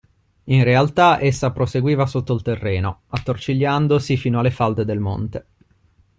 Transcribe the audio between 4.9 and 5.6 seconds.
monte.